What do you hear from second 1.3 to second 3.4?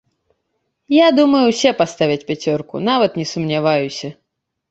усе паставяць пяцёрку, нават не